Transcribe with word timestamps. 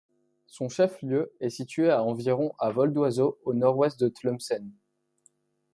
Son 0.47 0.67
chef-lieu 0.67 1.31
est 1.41 1.51
situé 1.51 1.91
à 1.91 2.01
environ 2.03 2.53
à 2.57 2.71
vol 2.71 2.91
d'oiseau 2.91 3.37
au 3.43 3.53
nord-ouest 3.53 3.99
de 3.99 4.07
Tlemcen. 4.09 4.71